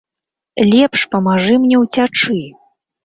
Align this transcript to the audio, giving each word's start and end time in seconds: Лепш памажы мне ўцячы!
Лепш 0.71 1.01
памажы 1.15 1.55
мне 1.67 1.75
ўцячы! 1.85 2.41